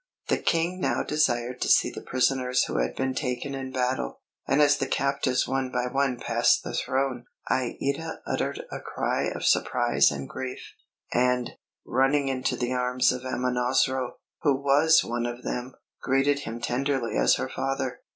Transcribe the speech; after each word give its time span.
The 0.29 0.39
King 0.39 0.79
now 0.81 1.03
desired 1.03 1.61
to 1.61 1.67
see 1.67 1.91
the 1.91 2.01
prisoners 2.01 2.63
who 2.63 2.79
had 2.79 2.95
been 2.95 3.13
taken 3.13 3.53
in 3.53 3.71
battle; 3.71 4.21
and 4.47 4.59
as 4.59 4.77
the 4.77 4.87
captives 4.87 5.47
one 5.47 5.69
by 5.71 5.85
one 5.85 6.17
passed 6.19 6.63
the 6.63 6.73
throne, 6.73 7.25
Aïda 7.51 8.17
uttered 8.25 8.63
a 8.71 8.79
cry 8.79 9.25
of 9.25 9.45
surprise 9.45 10.09
and 10.09 10.27
grief, 10.27 10.73
and, 11.13 11.51
running 11.85 12.29
into 12.29 12.55
the 12.55 12.73
arms 12.73 13.11
of 13.11 13.21
Amonasro, 13.25 14.13
who 14.41 14.55
was 14.55 15.03
one 15.03 15.27
of 15.27 15.43
them, 15.43 15.73
greeted 16.01 16.39
him 16.39 16.59
tenderly 16.59 17.15
as 17.15 17.35
her 17.35 17.47
father. 17.49 18.01